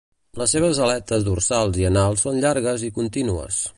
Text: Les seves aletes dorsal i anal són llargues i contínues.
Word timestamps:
Les 0.41 0.53
seves 0.55 0.79
aletes 0.85 1.27
dorsal 1.27 1.75
i 1.81 1.85
anal 1.91 2.17
són 2.23 2.41
llargues 2.47 2.87
i 2.89 2.91
contínues. 2.97 3.63